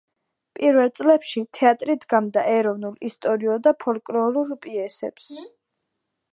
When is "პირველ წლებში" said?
0.59-1.43